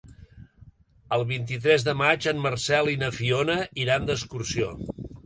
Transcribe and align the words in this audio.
El 1.17 1.25
vint-i-tres 1.31 1.85
de 1.87 1.95
maig 1.99 2.27
en 2.31 2.41
Marcel 2.45 2.89
i 2.95 2.97
na 3.03 3.11
Fiona 3.19 3.59
iran 3.85 4.09
d'excursió. 4.09 4.73